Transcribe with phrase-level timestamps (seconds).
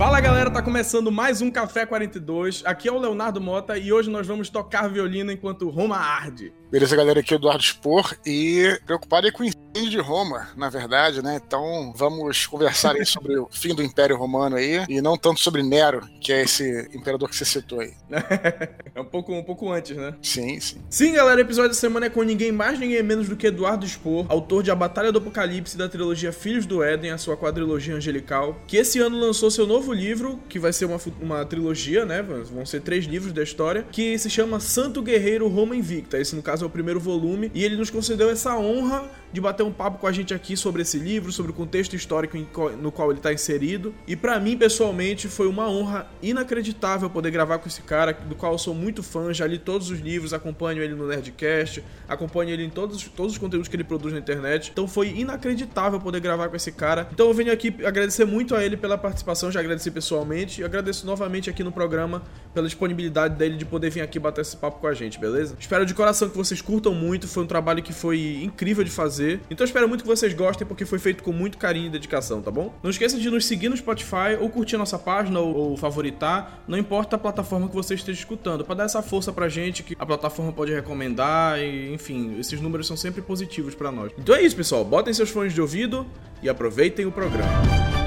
[0.00, 2.62] Fala galera, tá começando mais um Café 42.
[2.64, 6.54] Aqui é o Leonardo Mota e hoje nós vamos tocar violino enquanto Roma arde.
[6.70, 10.50] Beleza, galera, aqui é o Eduardo Spor e preocupado é com o incêndio de Roma,
[10.56, 11.40] na verdade, né?
[11.44, 15.64] Então vamos conversar aí sobre o fim do Império Romano aí e não tanto sobre
[15.64, 17.92] Nero, que é esse imperador que você citou aí.
[18.94, 20.14] é um pouco, um pouco antes, né?
[20.22, 20.80] Sim, sim.
[20.88, 23.84] Sim, galera, o episódio da semana é com ninguém mais, ninguém menos do que Eduardo
[23.84, 27.96] Spor, autor de A Batalha do Apocalipse da trilogia Filhos do Éden, a sua quadrilogia
[27.96, 32.22] angelical, que esse ano lançou seu novo livro, que vai ser uma, uma trilogia, né?
[32.22, 36.16] Vão ser três livros da história, que se chama Santo Guerreiro Roma Invicta.
[36.16, 39.40] Esse, no caso, caso é o primeiro volume, e ele nos concedeu essa honra de
[39.40, 42.36] bater um papo com a gente aqui sobre esse livro, sobre o contexto histórico
[42.80, 43.94] no qual ele está inserido.
[44.06, 48.52] E para mim, pessoalmente, foi uma honra inacreditável poder gravar com esse cara, do qual
[48.52, 52.64] eu sou muito fã, já li todos os livros, acompanho ele no Nerdcast, acompanho ele
[52.64, 54.70] em todos, todos os conteúdos que ele produz na internet.
[54.72, 57.08] Então foi inacreditável poder gravar com esse cara.
[57.12, 61.06] Então eu venho aqui agradecer muito a ele pela participação, já agradeci pessoalmente, e agradeço
[61.06, 64.88] novamente aqui no programa pela disponibilidade dele de poder vir aqui bater esse papo com
[64.88, 65.56] a gente, beleza?
[65.58, 69.40] Espero de coração que vocês curtam muito, foi um trabalho que foi incrível de fazer.
[69.48, 72.50] Então espero muito que vocês gostem, porque foi feito com muito carinho e dedicação, tá
[72.50, 72.74] bom?
[72.82, 76.76] Não esqueça de nos seguir no Spotify, ou curtir nossa página, ou, ou favoritar, não
[76.76, 80.04] importa a plataforma que você esteja escutando, para dar essa força pra gente, que a
[80.04, 84.10] plataforma pode recomendar, e enfim, esses números são sempre positivos para nós.
[84.18, 84.84] Então é isso, pessoal.
[84.84, 86.04] Botem seus fones de ouvido
[86.42, 87.99] e aproveitem o programa.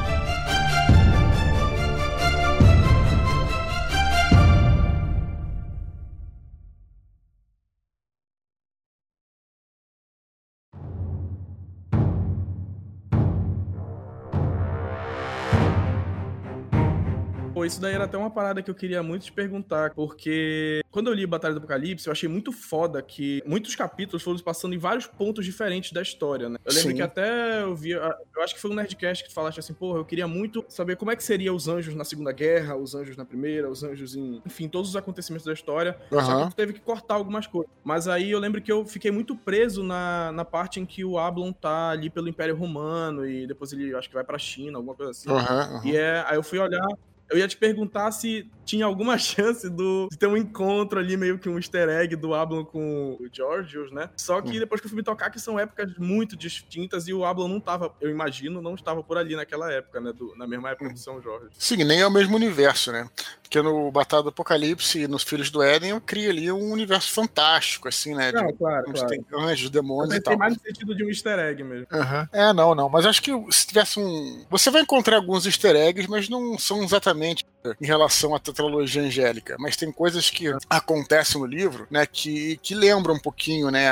[17.65, 21.13] Isso daí era até uma parada que eu queria muito te perguntar, porque quando eu
[21.13, 25.07] li Batalha do Apocalipse, eu achei muito foda que muitos capítulos foram passando em vários
[25.07, 26.57] pontos diferentes da história, né?
[26.63, 26.95] Eu lembro Sim.
[26.95, 28.03] que até eu vi, eu
[28.43, 31.11] acho que foi um Nerdcast que tu falaste assim, porra, eu queria muito saber como
[31.11, 34.41] é que seria os anjos na Segunda Guerra, os anjos na Primeira, os anjos em,
[34.45, 35.97] enfim, todos os acontecimentos da história.
[36.11, 36.21] Uhum.
[36.21, 37.71] Só que tu teve que cortar algumas coisas.
[37.83, 41.17] Mas aí eu lembro que eu fiquei muito preso na, na parte em que o
[41.17, 44.95] Ablon tá ali pelo Império Romano e depois ele acho que vai pra China, alguma
[44.95, 45.29] coisa assim.
[45.29, 45.85] Uhum, uhum.
[45.85, 46.85] E é, aí eu fui olhar
[47.33, 51.37] eu ia te perguntar se tinha alguma chance do, de ter um encontro ali, meio
[51.37, 54.09] que um easter egg do Ablon com o Georgios, né?
[54.15, 54.59] Só que hum.
[54.59, 57.59] depois que eu fui me tocar, que são épocas muito distintas e o Ablon não
[57.59, 60.11] tava, eu imagino, não estava por ali naquela época, né?
[60.13, 60.93] Do, na mesma época hum.
[60.93, 61.47] do São Jorge.
[61.57, 63.09] Sim, nem é o mesmo universo, né?
[63.53, 67.11] Porque no Batalha do Apocalipse e nos Filhos do Éden eu crio ali um universo
[67.11, 68.31] fantástico, assim, né?
[68.31, 69.07] Não, de, claro, claro.
[69.07, 70.31] Tem anjos, demônios e tal.
[70.31, 71.87] Tem mais no sentido de um easter egg mesmo.
[71.91, 72.27] Uhum.
[72.31, 72.89] É, não, não.
[72.89, 74.43] Mas acho que se tivesse um.
[74.49, 77.45] Você vai encontrar alguns easter eggs, mas não são exatamente
[77.79, 82.75] em relação à tetralogia angélica, mas tem coisas que acontecem no livro, né, que, que
[82.75, 83.87] lembram um pouquinho, né,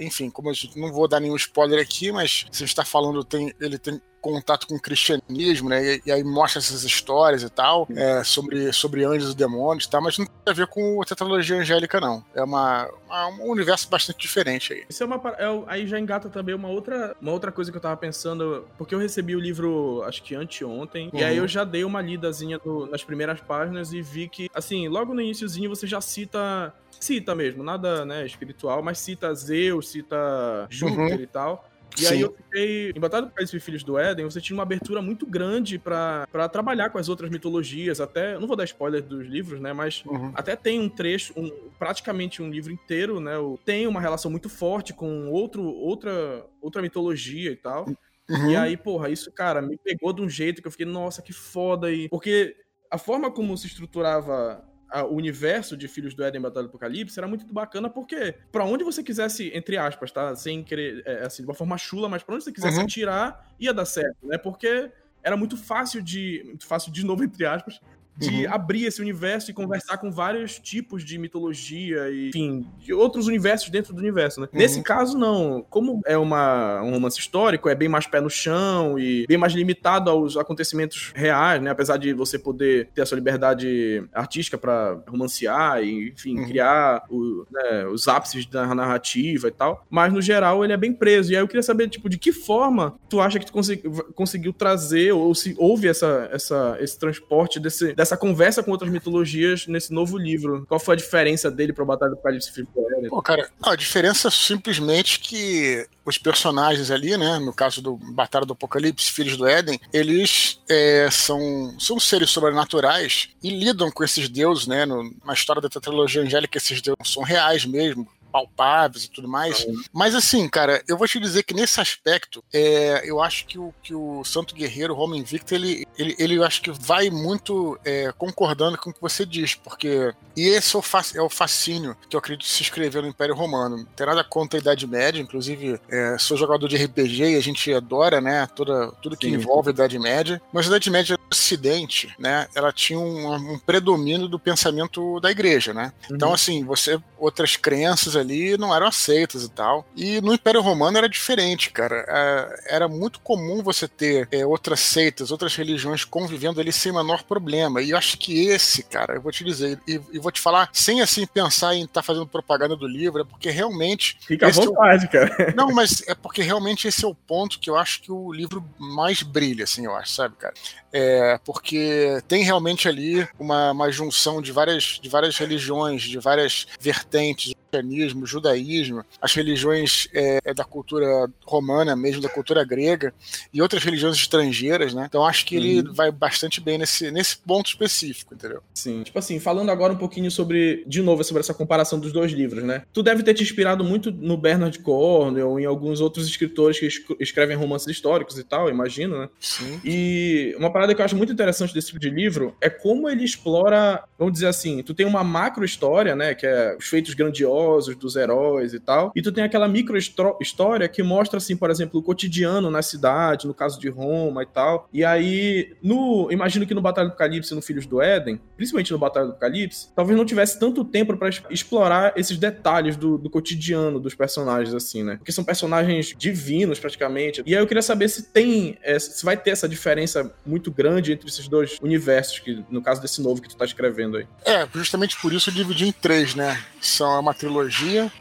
[0.00, 3.24] enfim, como eu não vou dar nenhum spoiler aqui, mas se a gente está falando,
[3.24, 5.96] tem, ele tem contato com o cristianismo, né?
[5.96, 9.90] E, e aí mostra essas histórias e tal, é, sobre, sobre anjos e demônios e
[9.90, 12.24] tal, mas não tem a ver com a tetralogia angélica, não.
[12.34, 14.84] É uma, uma um universo bastante diferente aí.
[14.88, 15.20] Isso é uma.
[15.38, 18.94] É, aí já engata também uma outra, uma outra coisa que eu tava pensando, porque
[18.94, 21.18] eu recebi o livro, acho que anteontem, uhum.
[21.18, 24.88] e aí eu já dei uma lidazinha do, nas primeiras páginas e vi que, assim,
[24.88, 30.66] logo no iníciozinho você já cita cita mesmo, nada né, espiritual, mas cita Zeus, cita
[30.70, 31.22] Júpiter uhum.
[31.22, 31.68] e tal.
[31.98, 32.14] E Sim.
[32.14, 32.92] aí eu fiquei.
[32.94, 36.48] Em Batalha do País e Filhos do Éden, você tinha uma abertura muito grande para
[36.50, 38.00] trabalhar com as outras mitologias.
[38.00, 38.38] Até.
[38.38, 39.72] Não vou dar spoiler dos livros, né?
[39.72, 40.32] Mas uhum.
[40.34, 43.34] até tem um trecho, um, praticamente um livro inteiro, né?
[43.64, 47.86] Tem uma relação muito forte com outro, outra, outra mitologia e tal.
[48.28, 48.50] Uhum.
[48.50, 51.32] E aí, porra, isso, cara, me pegou de um jeito que eu fiquei, nossa, que
[51.32, 52.08] foda aí.
[52.08, 52.56] Porque
[52.90, 57.18] a forma como se estruturava a, o universo de Filhos do Éden Batalha do Apocalipse
[57.18, 60.36] era muito bacana porque para onde você quisesse, entre aspas, tá?
[60.36, 62.84] Sem querer, é, assim, de uma forma chula, mas pra onde você quisesse uhum.
[62.84, 64.36] atirar, ia dar certo, né?
[64.36, 64.90] Porque
[65.22, 66.42] era muito fácil de.
[66.44, 67.80] Muito fácil, de novo, entre aspas,
[68.16, 68.52] de uhum.
[68.52, 73.70] abrir esse universo e conversar com vários tipos de mitologia e, enfim, de outros universos
[73.70, 74.48] dentro do universo, né?
[74.52, 74.58] Uhum.
[74.58, 75.64] Nesse caso, não.
[75.70, 79.52] Como é uma, um romance histórico, é bem mais pé no chão e bem mais
[79.54, 81.70] limitado aos acontecimentos reais, né?
[81.70, 86.46] Apesar de você poder ter a sua liberdade artística para romancear e, enfim, uhum.
[86.46, 89.86] criar o, né, os ápices da narrativa e tal.
[89.88, 91.32] Mas, no geral, ele é bem preso.
[91.32, 94.52] E aí eu queria saber, tipo, de que forma tu acha que tu consegui, conseguiu
[94.52, 99.92] trazer ou se houve essa, essa, esse transporte desse dessa conversa com outras mitologias nesse
[99.92, 100.66] novo livro.
[100.68, 103.08] Qual foi a diferença dele para a Batalha do Apocalipse Filipério?
[103.08, 108.44] Pô, cara, a diferença é simplesmente que os personagens ali, né, no caso do Batalha
[108.44, 114.28] do Apocalipse, Filhos do Éden, eles é, são, são seres sobrenaturais e lidam com esses
[114.28, 119.10] deuses, né, no, na história da tetralogia angélica, esses deuses são reais mesmo, palpáveis e
[119.10, 119.64] tudo mais.
[119.64, 119.82] Uhum.
[119.92, 123.72] Mas assim, cara, eu vou te dizer que nesse aspecto, é, eu acho que o,
[123.82, 128.12] que o Santo Guerreiro, Roma Invicta, ele, ele, ele eu acho que vai muito é,
[128.16, 130.82] concordando com o que você diz, porque e esse é o,
[131.16, 133.76] é o fascínio que eu acredito se escreveu no Império Romano.
[133.76, 137.42] Não tem nada contra a Idade Média, inclusive é, sou jogador de RPG e a
[137.42, 139.34] gente adora, né, toda, tudo que Sim.
[139.34, 143.58] envolve a Idade Média, mas a Idade Média no Ocidente, né, ela tinha um, um
[143.58, 145.92] predomínio do pensamento da igreja, né?
[146.08, 146.16] Uhum.
[146.16, 149.86] Então, assim, você, outras crenças ali não eram aceitas e tal.
[149.96, 152.04] E no Império Romano era diferente, cara.
[152.08, 157.22] É, era muito comum você ter é, outras seitas, outras religiões convivendo ali sem menor
[157.22, 157.82] problema.
[157.82, 160.70] E eu acho que esse, cara, eu vou te dizer, e, e vou te falar,
[160.72, 164.16] sem assim pensar em estar tá fazendo propaganda do livro, é porque realmente.
[164.26, 165.10] Fica à vontade, é o...
[165.10, 165.52] cara.
[165.56, 168.64] Não, mas é porque realmente esse é o ponto que eu acho que o livro
[168.78, 170.54] mais brilha, assim, eu acho, sabe, cara?
[170.92, 176.66] É, porque tem realmente ali uma, uma junção de várias, de várias religiões, de várias
[176.78, 183.14] vertentes, cristianismo, judaísmo, as religiões é, é, da cultura romana, mesmo da cultura grega,
[183.52, 185.06] e outras religiões estrangeiras, né?
[185.08, 185.94] Então acho que ele uhum.
[185.94, 188.62] vai bastante bem nesse, nesse ponto específico, entendeu?
[188.74, 189.02] Sim.
[189.02, 192.62] Tipo assim, falando agora um pouquinho sobre, de novo, sobre essa comparação dos dois livros,
[192.62, 192.82] né?
[192.92, 196.88] Tu deve ter te inspirado muito no Bernard Cornwell ou em alguns outros escritores que
[197.18, 199.28] escrevem romances históricos e tal, imagino, né?
[199.40, 199.80] Sim.
[199.84, 203.24] E uma parada que eu acho muito interessante desse tipo de livro é como ele
[203.24, 207.61] explora, vamos dizer assim, tu tem uma macro história, né, que é os feitos grandiosos
[207.98, 212.00] dos heróis e tal, e tu tem aquela micro história que mostra, assim, por exemplo,
[212.00, 214.88] o cotidiano na cidade, no caso de Roma e tal.
[214.92, 218.92] E aí, no, imagino que no Batalha do Apocalipse e no Filhos do Éden, principalmente
[218.92, 223.30] no Batalha do Apocalipse, talvez não tivesse tanto tempo para explorar esses detalhes do, do
[223.30, 225.16] cotidiano dos personagens, assim, né?
[225.16, 227.42] Porque são personagens divinos, praticamente.
[227.46, 231.12] E aí eu queria saber se tem, é, se vai ter essa diferença muito grande
[231.12, 234.26] entre esses dois universos, que no caso desse novo que tu tá escrevendo aí.
[234.44, 236.62] É, justamente por isso eu dividi em três, né?
[236.80, 237.51] São uma trilogia,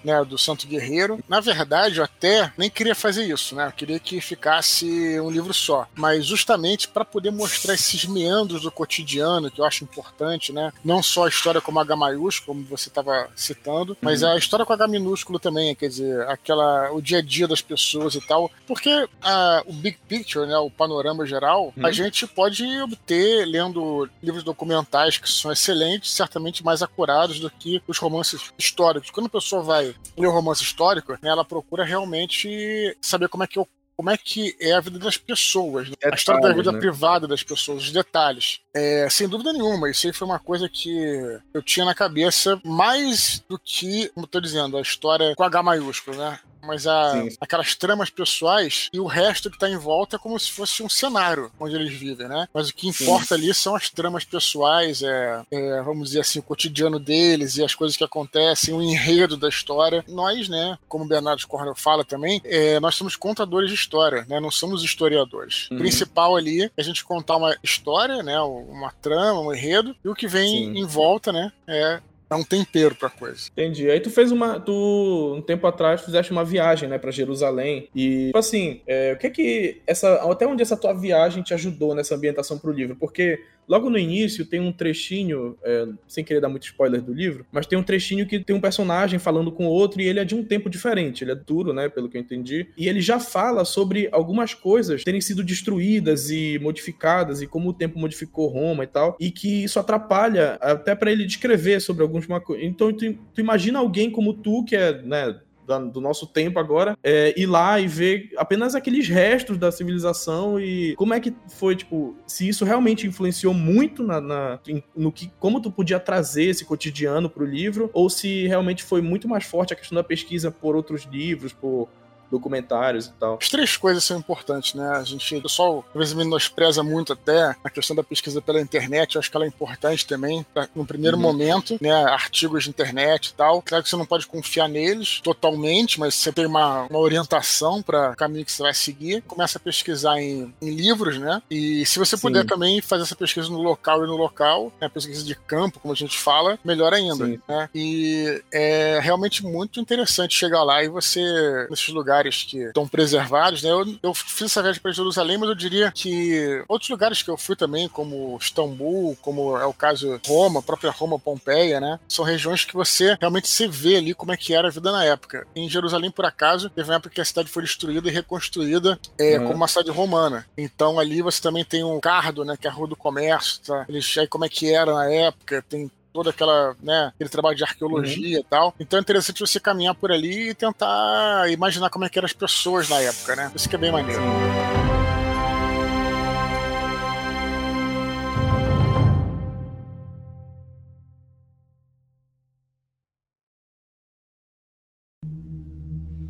[0.04, 1.20] né, do Santo Guerreiro.
[1.28, 3.68] Na verdade, eu até nem queria fazer isso, né?
[3.68, 5.88] Eu queria que ficasse um livro só.
[5.96, 10.72] Mas justamente para poder mostrar esses meandros do cotidiano, que eu acho importante, né?
[10.84, 14.32] Não só a história com H maiúsculo, como você estava citando, mas uhum.
[14.32, 18.16] a história com H minúsculo também, quer dizer, aquela o dia a dia das pessoas
[18.16, 18.52] e tal.
[18.68, 21.86] Porque a, o big picture, né, o panorama geral, uhum.
[21.86, 27.82] a gente pode obter lendo livros documentais que são excelentes, certamente mais acurados do que
[27.88, 29.10] os romances históricos.
[29.22, 33.48] Quando a pessoa vai ler um romance histórico, né, ela procura realmente saber como é
[33.48, 33.64] que
[33.96, 35.96] como é que é a vida das pessoas, né?
[36.04, 36.80] a história da vida né?
[36.80, 38.60] privada das pessoas, os detalhes.
[38.74, 43.44] É, sem dúvida nenhuma, isso aí foi uma coisa que eu tinha na cabeça mais
[43.48, 46.40] do que, como eu tô dizendo, a história com H maiúsculo, né?
[46.64, 50.52] Mas a, aquelas tramas pessoais e o resto que está em volta é como se
[50.52, 52.48] fosse um cenário onde eles vivem, né?
[52.54, 53.34] Mas o que importa Sim.
[53.36, 57.76] ali são as tramas pessoais, é, é, vamos dizer assim, o cotidiano deles e as
[57.76, 60.04] coisas que acontecem, o enredo da história.
[60.08, 64.40] Nós, né, como o Bernardo Cornel fala também, é, nós somos contadores de história, né?
[64.40, 65.70] Não somos historiadores.
[65.70, 65.78] Uhum.
[65.78, 68.40] O principal ali é a gente contar uma história, né?
[68.42, 70.80] Uma trama, um enredo, e o que vem Sim.
[70.80, 71.52] em volta, né?
[71.68, 72.00] É
[72.32, 73.50] dá um tempero pra coisa.
[73.52, 73.92] Entendi.
[73.92, 74.58] Aí tu fez uma.
[74.58, 77.90] Tu, um tempo atrás, fizeste uma viagem, né, pra Jerusalém.
[77.94, 79.82] E, tipo assim, é, o que é que.
[79.86, 82.96] Essa, até onde essa tua viagem te ajudou nessa ambientação pro livro?
[82.96, 87.46] Porque Logo no início tem um trechinho, é, sem querer dar muito spoiler do livro,
[87.54, 90.36] mas tem um trechinho que tem um personagem falando com outro e ele é de
[90.36, 91.24] um tempo diferente.
[91.24, 92.68] Ele é duro, né, pelo que eu entendi.
[92.76, 97.74] E ele já fala sobre algumas coisas terem sido destruídas e modificadas e como o
[97.74, 102.06] tempo modificou Roma e tal, e que isso atrapalha até para ele descrever sobre
[102.42, 102.68] coisas.
[102.68, 106.98] Então tu, tu imagina alguém como tu que é, né, da, do nosso tempo agora,
[107.04, 111.76] é, ir lá e ver apenas aqueles restos da civilização e como é que foi,
[111.76, 114.60] tipo, se isso realmente influenciou muito na, na
[114.96, 119.28] no que, como tu podia trazer esse cotidiano pro livro, ou se realmente foi muito
[119.28, 121.90] mais forte a questão da pesquisa por outros livros, por
[122.32, 123.38] documentários e tal.
[123.42, 124.88] As três coisas são importantes, né?
[124.90, 129.16] A gente, o pessoal às vezes menospreza muito até a questão da pesquisa pela internet,
[129.16, 131.24] eu acho que ela é importante também, pra, no primeiro uhum.
[131.24, 131.92] momento, né?
[131.92, 133.62] Artigos de internet e tal.
[133.62, 138.12] Claro que você não pode confiar neles totalmente, mas você tem uma, uma orientação para
[138.12, 139.22] o caminho que você vai seguir.
[139.24, 141.42] Começa a pesquisar em, em livros, né?
[141.50, 142.22] E se você Sim.
[142.22, 144.90] puder também fazer essa pesquisa no local e no local, né?
[144.90, 147.28] pesquisa de campo, como a gente fala, melhor ainda.
[147.48, 147.70] Né?
[147.74, 151.22] E é realmente muito interessante chegar lá e você,
[151.70, 153.72] nesses lugares, lugares que estão preservados, né?
[153.72, 157.38] Eu, eu fiz essa viagem para Jerusalém, mas eu diria que outros lugares que eu
[157.38, 162.00] fui também, como Istambul, como é o caso Roma, própria Roma, Pompeia, né?
[162.08, 165.04] São regiões que você realmente se vê ali como é que era a vida na
[165.04, 165.48] época.
[165.56, 169.38] Em Jerusalém, por acaso, teve uma época que a cidade foi destruída e reconstruída é,
[169.38, 169.46] uhum.
[169.46, 170.46] como uma cidade romana.
[170.58, 172.56] Então ali você também tem um Cardo, né?
[172.58, 173.86] Que é a Rua do Comércio, tá?
[173.88, 177.64] Eles aí como é que era na época, tem toda aquela, né, aquele trabalho de
[177.64, 178.42] arqueologia uhum.
[178.42, 178.76] e tal.
[178.80, 182.34] Então é interessante você caminhar por ali e tentar imaginar como é que eram as
[182.34, 183.52] pessoas na época, né?
[183.56, 184.22] Isso que é bem maneiro.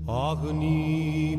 [0.08, 1.38] Agni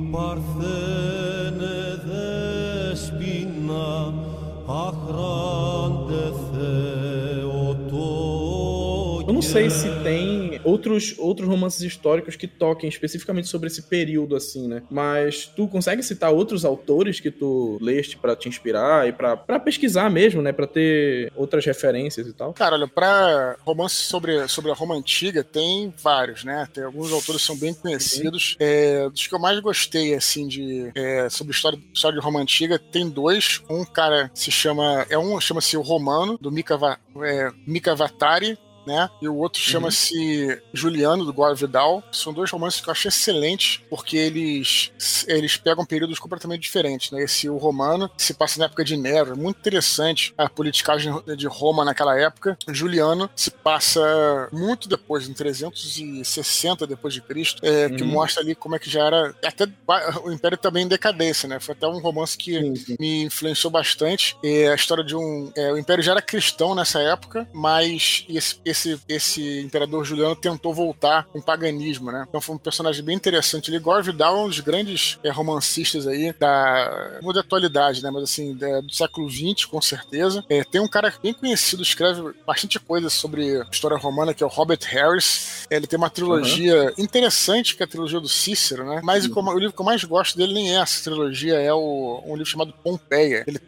[9.52, 14.82] sei se tem outros, outros romances históricos que toquem especificamente sobre esse período, assim, né?
[14.90, 20.08] Mas tu consegue citar outros autores que tu leste para te inspirar e para pesquisar
[20.08, 20.52] mesmo, né?
[20.52, 22.54] Para ter outras referências e tal?
[22.54, 26.66] Cara, olha, pra romances sobre, sobre a Roma Antiga, tem vários, né?
[26.72, 28.56] Tem alguns autores que são bem conhecidos.
[28.58, 28.66] Uhum.
[28.66, 32.78] É, dos que eu mais gostei, assim, de é, sobre história, história de Roma Antiga,
[32.78, 33.60] tem dois.
[33.68, 35.04] Um cara se chama.
[35.10, 36.78] É um chama-se o Romano, do Mika,
[37.22, 39.08] é, Mika Vatari, né?
[39.20, 39.68] E o outro uhum.
[39.68, 42.02] chama-se Juliano, do Gore Vidal.
[42.12, 44.92] São dois romances que eu achei excelentes, porque eles,
[45.26, 47.22] eles pegam períodos completamente diferentes, né?
[47.22, 51.46] Esse, o Romano, se passa na época de Nero, é muito interessante a politicagem de
[51.46, 52.56] Roma naquela época.
[52.68, 57.96] Juliano se passa muito depois, em 360 depois de Cristo, é, uhum.
[57.96, 59.66] que mostra ali como é que já era, até
[60.24, 61.60] o Império também em decadência, né?
[61.60, 62.74] Foi até um romance que uhum.
[62.98, 64.36] me influenciou bastante.
[64.42, 65.52] É a história de um...
[65.56, 70.74] É, o Império já era cristão nessa época, mas esse esse, esse imperador Juliano tentou
[70.74, 72.26] voltar com o paganismo, né?
[72.28, 73.70] Então foi um personagem bem interessante.
[73.70, 78.10] Ele, Gore Vidal, é um dos grandes é, romancistas aí da, não da atualidade, né?
[78.10, 80.44] Mas assim, da, do século XX, com certeza.
[80.48, 84.50] É, tem um cara bem conhecido, escreve bastante coisa sobre história romana, que é o
[84.50, 85.66] Robert Harris.
[85.70, 86.92] Ele tem uma trilogia uhum.
[86.98, 89.00] interessante, que é a trilogia do Cícero, né?
[89.04, 89.32] Mas uhum.
[89.36, 92.34] o, o, livro que eu mais gosto dele nem é essa trilogia, é o, um
[92.34, 93.44] livro chamado Pompeia.
[93.46, 93.58] Ele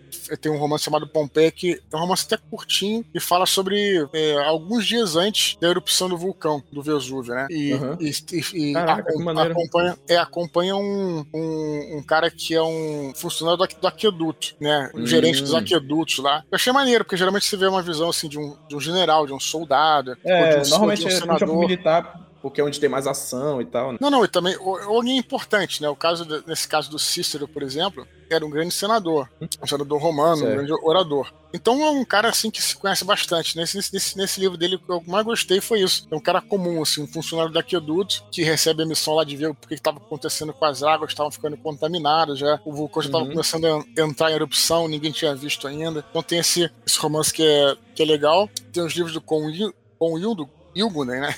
[0.41, 4.45] tem um romance chamado Pompeia, que é um romance até curtinho e fala sobre é,
[4.45, 7.47] alguns dias antes da erupção do vulcão do Vesúvio, né?
[7.51, 7.97] E, uhum.
[8.01, 13.59] e, e, e Caraca, acompanha, é, acompanha um, um, um, cara que é um funcionário
[13.59, 14.91] do, do aqueduto, né?
[14.95, 15.07] Um hum.
[15.07, 16.45] gerente dos aquedutos lá.
[16.51, 19.27] Eu achei maneiro, porque geralmente você vê uma visão assim de um, de um general,
[19.27, 21.59] de um soldado, é, de um, normalmente de um é senador.
[21.59, 23.93] militar porque é onde tem mais ação e tal.
[23.93, 23.99] Né?
[23.99, 25.89] Não, não, e também alguém importante, né?
[25.89, 30.37] O caso nesse caso do Cícero, por exemplo, era um grande senador, um senador romano,
[30.37, 30.53] certo.
[30.53, 31.33] um grande orador.
[31.55, 33.57] Então é um cara assim que se conhece bastante.
[33.57, 36.07] Nesse, nesse, nesse livro dele, o que eu mais gostei foi isso.
[36.11, 39.37] É um cara comum, assim, um funcionário da aqueduto que recebe a missão lá de
[39.37, 42.61] ver o que estava acontecendo com as águas, estavam ficando contaminadas já.
[42.63, 43.31] O vulcão já estava uhum.
[43.31, 46.05] começando a entrar em erupção, ninguém tinha visto ainda.
[46.11, 48.51] Então tem esse, esse romance que é, que é legal.
[48.71, 51.35] Tem os livros do Con Hildo, Ilgunen, né?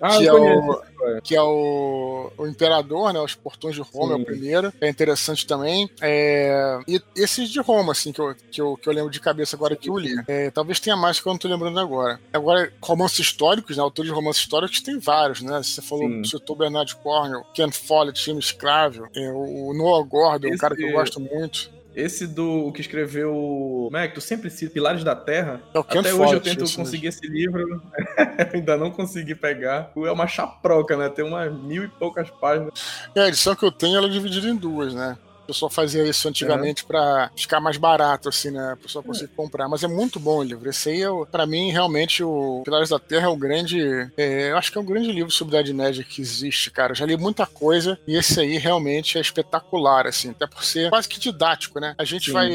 [0.00, 0.82] Ah, que, é o,
[1.22, 3.20] que é o, o Imperador, né?
[3.20, 4.20] Os Portões de Roma Sim.
[4.20, 4.72] é o primeiro.
[4.80, 5.88] É interessante também.
[6.00, 9.56] É, e esses de Roma, assim, que eu, que eu, que eu lembro de cabeça
[9.56, 10.14] agora que eu li.
[10.26, 12.20] É, talvez tenha mais que eu não tô lembrando agora.
[12.32, 13.82] Agora, romances históricos, né?
[13.82, 15.62] Autores de romances históricos tem vários, né?
[15.62, 16.24] Você falou, Sim.
[16.24, 20.56] citou Bernard Cornwell, Ken Follett, Tim Scrave, é, o Noah Gordon, Esse...
[20.56, 21.72] um cara que eu gosto muito.
[21.94, 23.88] Esse do que escreveu.
[23.92, 25.60] Que tu sempre cita Pilares da Terra?
[25.72, 27.82] É Até hoje eu tento conseguir esse livro.
[28.52, 29.92] ainda não consegui pegar.
[29.96, 31.08] É uma chaproca, né?
[31.08, 32.72] Tem umas mil e poucas páginas.
[33.14, 35.16] É, a edição que eu tenho ela é dividida em duas, né?
[35.44, 36.86] O pessoal fazia isso antigamente é.
[36.86, 38.72] para ficar mais barato, assim, né?
[38.72, 39.36] A pessoa conseguir é.
[39.36, 39.68] comprar.
[39.68, 40.68] Mas é muito bom o livro.
[40.68, 43.80] Esse aí, é, para mim, realmente, o Pilares da Terra é o grande.
[44.16, 46.92] É, eu acho que é o grande livro sobre Idade Média que existe, cara.
[46.92, 50.88] Eu já li muita coisa e esse aí realmente é espetacular, assim, até por ser
[50.88, 51.94] quase que didático, né?
[51.98, 52.32] A gente Sim.
[52.32, 52.50] vai.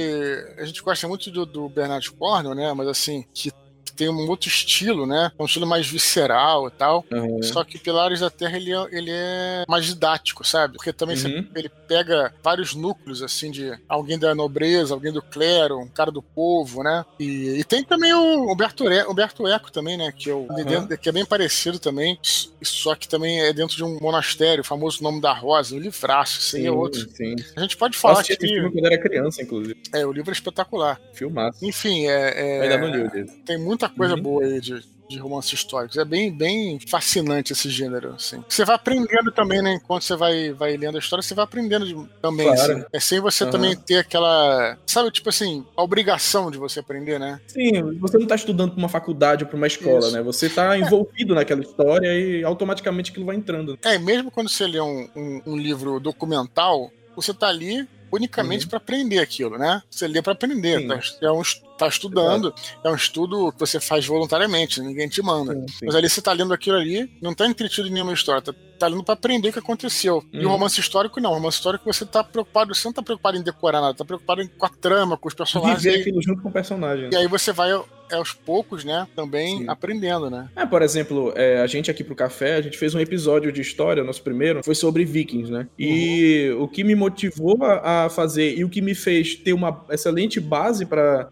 [0.58, 2.74] A gente gosta muito do, do Bernard Cornwell, né?
[2.74, 3.52] Mas assim, que
[4.00, 5.30] tem um outro estilo, né?
[5.38, 7.06] Um estilo mais visceral e tal.
[7.12, 7.44] Uhum.
[7.44, 10.76] Só que Pilares da Terra ele é, ele é mais didático, sabe?
[10.76, 11.46] Porque também uhum.
[11.54, 16.22] ele pega vários núcleos, assim, de alguém da nobreza, alguém do clero, um cara do
[16.22, 17.04] povo, né?
[17.20, 20.14] E, e tem também o Humberto, Humberto Eco também, né?
[20.16, 20.88] Que é, o, uhum.
[20.88, 22.18] que é bem parecido também,
[22.62, 26.40] só que também é dentro de um monastério, o famoso Nome da Rosa, um livraço,
[26.40, 27.02] isso aí é outro.
[27.10, 27.36] Sim.
[27.58, 28.38] A gente pode falar que...
[28.38, 29.78] Filme quando era criança, inclusive.
[29.94, 31.02] É, o livro é espetacular.
[31.14, 31.66] Filmaço.
[31.66, 32.60] Enfim, é...
[32.60, 32.62] é...
[32.62, 34.22] ainda não li o Tem muita coisa uhum.
[34.22, 35.98] boa aí de, de romances históricos.
[35.98, 38.44] É bem, bem fascinante esse gênero, assim.
[38.48, 39.74] Você vai aprendendo também, né?
[39.74, 42.62] Enquanto você vai, vai lendo a história, você vai aprendendo de, também, claro.
[42.62, 42.86] assim.
[42.94, 43.50] É sem você uhum.
[43.50, 47.42] também ter aquela, sabe, tipo assim, a obrigação de você aprender, né?
[47.48, 50.12] Sim, você não tá estudando pra uma faculdade ou pra uma escola, Isso.
[50.12, 50.22] né?
[50.22, 51.38] Você tá envolvido é.
[51.38, 53.80] naquela história e automaticamente aquilo vai entrando.
[53.84, 58.70] É, mesmo quando você lê um, um, um livro documental, você tá ali unicamente uhum.
[58.70, 59.82] para aprender aquilo, né?
[59.90, 61.00] Você lê para aprender, tá?
[61.22, 61.42] é um,
[61.78, 62.88] tá estudando, Exato.
[62.88, 65.54] é um estudo que você faz voluntariamente, ninguém te manda.
[65.54, 65.86] Sim, sim.
[65.86, 68.88] Mas ali você tá lendo aquilo ali, não tá entretido em nenhuma história, tá, tá
[68.88, 70.18] lendo para aprender o que aconteceu.
[70.18, 70.30] Uhum.
[70.34, 70.52] E o uhum.
[70.52, 73.82] romance histórico não, o romance histórico você tá preocupado, você não tá preocupado em decorar
[73.82, 75.84] nada, tá preocupado com a trama, com os personagens.
[75.84, 77.10] Viver aquilo junto com o personagem.
[77.12, 77.72] E aí você vai
[78.12, 79.66] aos poucos, né, também Sim.
[79.68, 80.50] aprendendo, né?
[80.56, 83.62] É, por exemplo, é, a gente aqui pro café, a gente fez um episódio de
[83.62, 85.68] história, nosso primeiro, foi sobre vikings, né?
[85.78, 86.64] E uhum.
[86.64, 90.86] o que me motivou a fazer e o que me fez ter uma excelente base
[90.86, 91.30] para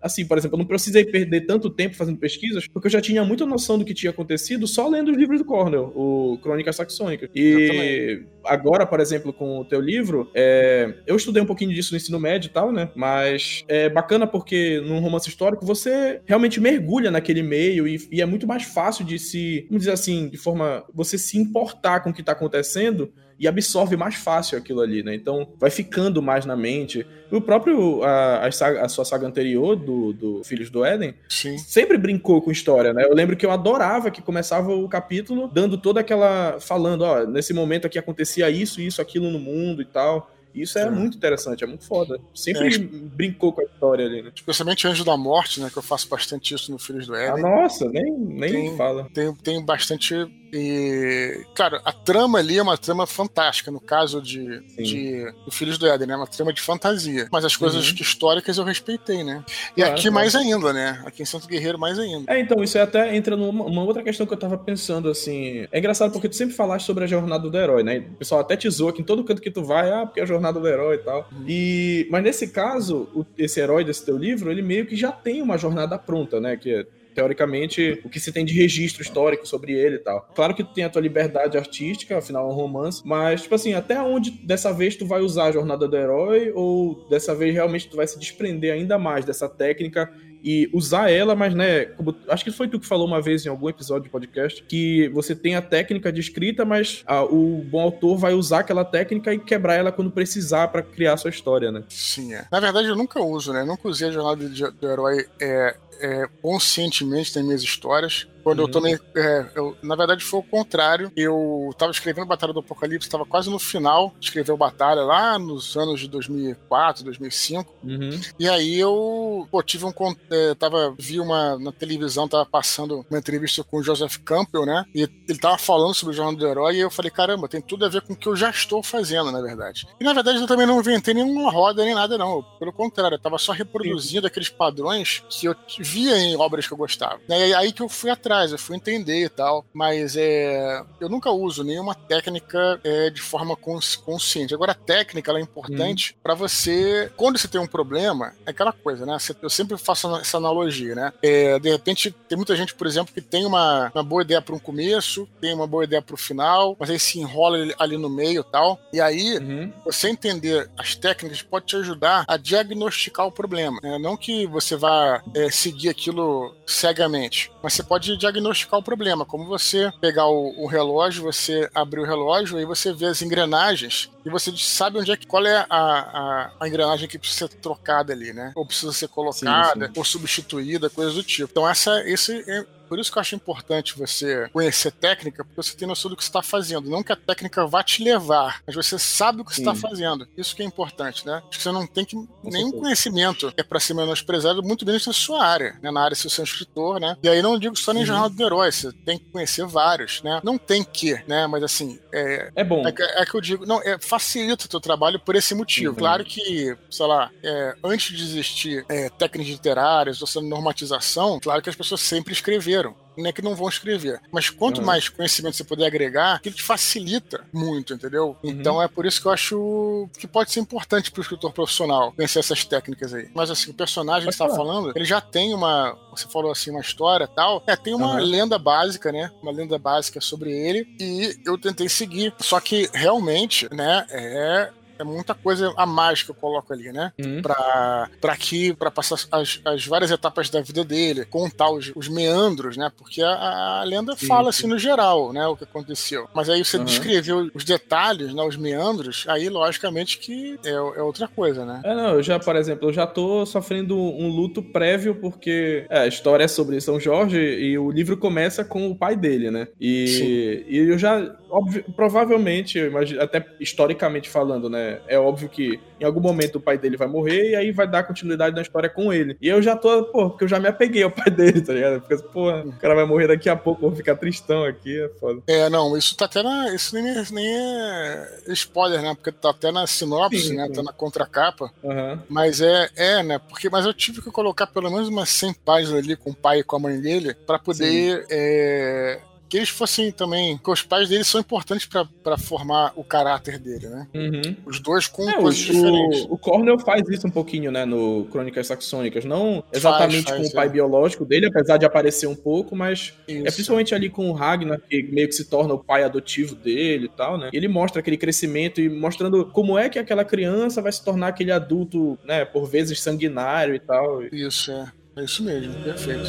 [0.00, 3.24] assim, por exemplo, eu não precisei perder tanto tempo fazendo pesquisas, porque eu já tinha
[3.24, 7.28] muita noção do que tinha acontecido só lendo os livros do Cornell, o Crônica Saxônica.
[7.34, 11.96] E agora, por exemplo, com o teu livro, é, eu estudei um pouquinho disso no
[11.96, 12.90] ensino médio e tal, né?
[12.94, 15.85] Mas é bacana porque num romance histórico você
[16.24, 20.28] realmente mergulha naquele meio e, e é muito mais fácil de se, vamos dizer assim,
[20.28, 20.84] de forma.
[20.92, 25.14] você se importar com o que tá acontecendo e absorve mais fácil aquilo ali, né?
[25.14, 27.06] Então vai ficando mais na mente.
[27.30, 31.58] O próprio, a, a, saga, a sua saga anterior, do, do Filhos do Éden, Sim.
[31.58, 33.04] sempre brincou com história, né?
[33.04, 36.58] Eu lembro que eu adorava que começava o capítulo dando toda aquela.
[36.60, 40.30] falando, ó, nesse momento aqui acontecia isso, isso, aquilo no mundo e tal.
[40.56, 42.18] Isso é, é, muito interessante, é muito foda.
[42.34, 44.32] Sempre é, brincou com a história ali, né?
[44.34, 45.68] Especialmente Anjo da Morte, né?
[45.70, 47.44] Que eu faço bastante isso no Filhos do Éden.
[47.44, 49.08] Ah, nossa, nem, nem tem, fala.
[49.12, 50.14] Tem, tem bastante
[50.52, 55.78] e, claro, a trama ali é uma trama fantástica, no caso de, de do Filhos
[55.78, 56.16] do Éden, né?
[56.16, 57.28] Uma trama de fantasia.
[57.30, 57.96] Mas as coisas uhum.
[58.00, 59.44] históricas eu respeitei, né?
[59.76, 61.02] E claro, aqui mais ainda, né?
[61.04, 62.32] Aqui em Santo Guerreiro mais ainda.
[62.32, 65.66] É, então, isso até entra numa outra questão que eu tava pensando, assim.
[65.70, 67.98] É engraçado porque tu sempre falaste sobre a jornada do herói, né?
[67.98, 70.22] O pessoal até te zoa que em todo canto que tu vai, ah, porque é
[70.22, 71.28] a jornada do herói e tal.
[71.32, 71.44] Uhum.
[71.48, 75.42] E, mas nesse caso, o, esse herói desse teu livro, ele meio que já tem
[75.42, 76.56] uma jornada pronta, né?
[76.56, 76.86] Que é
[77.16, 80.28] teoricamente, o que se tem de registro histórico sobre ele e tal.
[80.34, 83.72] Claro que tu tem a tua liberdade artística, afinal é um romance, mas, tipo assim,
[83.72, 87.88] até onde dessa vez tu vai usar a jornada do herói ou dessa vez realmente
[87.88, 90.12] tu vai se desprender ainda mais dessa técnica
[90.46, 93.48] e usar ela, mas né, como, acho que foi tu que falou uma vez em
[93.48, 97.80] algum episódio de podcast que você tem a técnica de escrita, mas a, o bom
[97.80, 101.82] autor vai usar aquela técnica e quebrar ela quando precisar para criar sua história, né?
[101.88, 102.46] Sim, é.
[102.50, 103.64] Na verdade eu nunca uso, né?
[103.64, 108.26] Nunca usei a jornada do herói é, é, conscientemente nas minhas histórias.
[108.46, 108.66] Quando uhum.
[108.66, 108.98] eu tomei.
[109.16, 111.10] É, eu, na verdade, foi o contrário.
[111.16, 115.36] Eu tava escrevendo Batalha do Apocalipse, estava quase no final de escrever o Batalha, lá
[115.36, 117.74] nos anos de 2004, 2005.
[117.82, 118.20] Uhum.
[118.38, 119.92] E aí eu pô, tive um.
[120.30, 121.58] É, tava, vi uma.
[121.58, 124.84] Na televisão, tava passando uma entrevista com o Joseph Campbell, né?
[124.94, 126.76] E ele tava falando sobre o Jornal do Herói.
[126.76, 129.32] E eu falei, caramba, tem tudo a ver com o que eu já estou fazendo,
[129.32, 129.88] na verdade.
[130.00, 132.44] E na verdade, eu também não inventei nenhuma roda nem nada, não.
[132.60, 134.26] Pelo contrário, eu tava só reproduzindo Sim.
[134.28, 137.20] aqueles padrões que eu via em obras que eu gostava.
[137.28, 141.30] E aí que eu fui atrás eu fui entender e tal, mas é, eu nunca
[141.30, 144.54] uso nenhuma técnica é, de forma consciente.
[144.54, 146.20] Agora, a técnica é importante hum.
[146.22, 149.16] para você, quando você tem um problema, é aquela coisa, né?
[149.40, 151.12] Eu sempre faço essa analogia, né?
[151.22, 154.54] É, de repente, tem muita gente, por exemplo, que tem uma, uma boa ideia para
[154.54, 158.10] um começo, tem uma boa ideia para o final, mas aí se enrola ali no
[158.10, 158.78] meio e tal.
[158.92, 159.72] E aí, uhum.
[159.84, 163.78] você entender as técnicas pode te ajudar a diagnosticar o problema.
[163.82, 163.98] Né?
[163.98, 169.24] Não que você vá é, seguir aquilo cegamente, mas você pode diagnosticar o problema.
[169.24, 174.10] Como você pegar o, o relógio, você abrir o relógio, aí você vê as engrenagens
[174.24, 177.56] e você sabe onde é que, qual é a, a, a engrenagem que precisa ser
[177.56, 178.52] trocada ali, né?
[178.54, 179.98] Ou precisa ser colocada, sim, sim.
[179.98, 181.50] ou substituída, coisas do tipo.
[181.50, 185.76] Então, essa, esse é por isso que eu acho importante você conhecer técnica, porque você
[185.76, 186.90] tem noção do que você está fazendo.
[186.90, 190.26] Não que a técnica vá te levar, mas você sabe o que você está fazendo.
[190.36, 191.42] Isso que é importante, né?
[191.48, 195.12] Acho que você não tem que, nenhum conhecimento é para ser menosprezado, muito bem na
[195.12, 195.90] sua área, né?
[195.90, 197.16] Na área se você é um escritor, né?
[197.22, 198.06] E aí não digo só nem uhum.
[198.06, 200.40] jornal do herói, você tem que conhecer vários, né?
[200.42, 201.46] Não tem que, né?
[201.46, 202.86] Mas assim, é, é bom.
[202.86, 205.92] É, é, que eu digo, não, é, facilita o teu trabalho por esse motivo.
[205.92, 205.98] Uhum.
[205.98, 211.70] Claro que, sei lá, é, antes de existir é, técnicas literárias ou normatização, claro que
[211.70, 212.75] as pessoas sempre escreveram
[213.16, 214.20] não é que não vão escrever.
[214.30, 214.86] Mas quanto uhum.
[214.86, 218.36] mais conhecimento você puder agregar, aquilo te facilita muito, entendeu?
[218.42, 218.50] Uhum.
[218.50, 222.12] Então é por isso que eu acho que pode ser importante para o escritor profissional
[222.12, 223.28] conhecer essas técnicas aí.
[223.34, 225.96] Mas assim, o personagem que você tá falando, ele já tem uma.
[226.10, 227.62] Você falou assim, uma história tal.
[227.66, 228.24] É, tem uma uhum.
[228.24, 229.30] lenda básica, né?
[229.42, 230.86] Uma lenda básica sobre ele.
[230.98, 232.34] E eu tentei seguir.
[232.38, 237.12] Só que realmente, né, é é muita coisa a mais que eu coloco ali, né?
[237.18, 237.42] Uhum.
[237.42, 242.08] Pra, pra aqui, pra passar as, as várias etapas da vida dele, contar os, os
[242.08, 242.90] meandros, né?
[242.96, 244.58] Porque a, a lenda sim, fala sim.
[244.58, 245.46] assim no geral, né?
[245.46, 246.28] O que aconteceu.
[246.34, 246.84] Mas aí você uhum.
[246.84, 248.42] descreveu os detalhes, né?
[248.42, 251.80] Os meandros, aí logicamente que é, é, outra coisa, né?
[251.84, 256.00] É, não, eu já, por exemplo, eu já tô sofrendo um luto prévio porque é,
[256.00, 259.68] a história é sobre São Jorge e o livro começa com o pai dele, né?
[259.80, 264.85] E, e eu já, óbvio, provavelmente, eu imagino, até historicamente falando, né?
[264.86, 265.00] Né?
[265.08, 268.04] É óbvio que em algum momento o pai dele vai morrer e aí vai dar
[268.04, 269.36] continuidade na história com ele.
[269.40, 272.00] E eu já tô, pô, porque eu já me apeguei ao pai dele, tá ligado?
[272.00, 275.42] Porque, pô, o cara vai morrer daqui a pouco, vou ficar tristão aqui, é foda.
[275.46, 276.74] É, não, isso tá até na.
[276.74, 279.14] Isso nem é, nem é spoiler, né?
[279.14, 280.66] Porque tá até na sinopse, sim, né?
[280.66, 280.72] Sim.
[280.72, 281.70] Tá na contracapa.
[281.82, 282.18] Uhum.
[282.28, 283.38] Mas é, é, né?
[283.38, 286.60] Porque, mas eu tive que colocar pelo menos umas 100 páginas ali com o pai
[286.60, 289.20] e com a mãe dele para poder é,
[289.56, 290.58] que eles fossem também.
[290.58, 294.06] Que os pais dele são importantes para formar o caráter dele, né?
[294.14, 294.56] Uhum.
[294.66, 296.26] Os dois com é, coisas o, diferentes.
[296.28, 297.86] O, Cornell faz isso um pouquinho, né?
[297.86, 299.24] No Crônicas Saxônicas.
[299.24, 300.70] Não exatamente faz, faz, com o pai é.
[300.70, 303.46] biológico dele, apesar de aparecer um pouco, mas isso.
[303.46, 307.06] é principalmente ali com o Ragnar, que meio que se torna o pai adotivo dele
[307.06, 307.48] e tal, né?
[307.52, 311.52] Ele mostra aquele crescimento e mostrando como é que aquela criança vai se tornar aquele
[311.52, 312.44] adulto, né?
[312.44, 314.22] Por vezes sanguinário e tal.
[314.24, 314.92] Isso, é.
[315.16, 316.26] É isso mesmo, perfeito.